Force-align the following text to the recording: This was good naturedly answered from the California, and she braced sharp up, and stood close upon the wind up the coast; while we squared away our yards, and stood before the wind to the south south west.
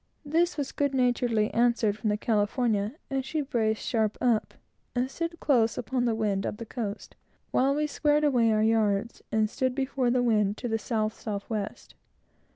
This 0.25 0.57
was 0.57 0.71
good 0.71 0.95
naturedly 0.95 1.53
answered 1.53 1.95
from 1.95 2.09
the 2.09 2.17
California, 2.17 2.95
and 3.11 3.23
she 3.23 3.41
braced 3.41 3.85
sharp 3.85 4.17
up, 4.19 4.55
and 4.95 5.11
stood 5.11 5.39
close 5.39 5.77
upon 5.77 6.05
the 6.05 6.15
wind 6.15 6.43
up 6.43 6.57
the 6.57 6.65
coast; 6.65 7.15
while 7.51 7.75
we 7.75 7.85
squared 7.85 8.23
away 8.23 8.51
our 8.51 8.63
yards, 8.63 9.21
and 9.31 9.47
stood 9.47 9.75
before 9.75 10.09
the 10.09 10.23
wind 10.23 10.57
to 10.57 10.67
the 10.67 10.79
south 10.79 11.13
south 11.19 11.47
west. 11.51 11.93